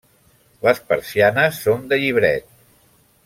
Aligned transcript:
Les 0.67 0.79
persianes 0.93 1.61
són 1.67 1.85
de 1.93 2.01
llibret. 2.05 2.49